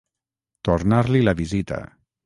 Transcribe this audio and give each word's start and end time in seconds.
Tornar-li 0.69 1.23
la 1.29 1.37
visita. 1.45 1.83